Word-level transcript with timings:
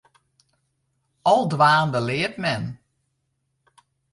Al 1.31 1.41
dwaande 1.51 1.99
leart 2.07 2.37
men. 2.43 2.63